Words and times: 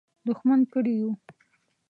دښمن 0.27 0.59
کړي 0.73 0.93
یو. 1.01 1.11